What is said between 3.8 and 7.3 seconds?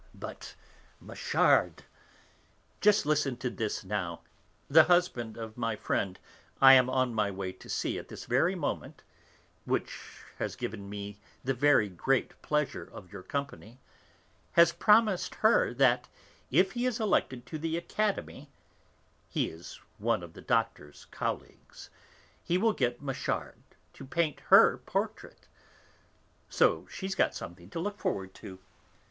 now, the husband of my friend, I am on my